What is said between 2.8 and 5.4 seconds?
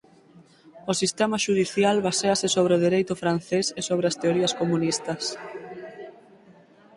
dereito francés e sobre as teorías comunistas.